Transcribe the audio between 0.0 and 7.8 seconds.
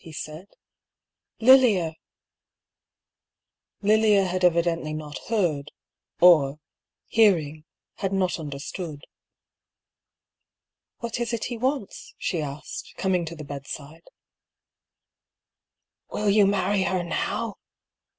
he said." Lilia!" Lilia had evidently not heard, or hearing,